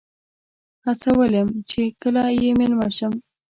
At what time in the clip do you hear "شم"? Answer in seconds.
2.97-3.13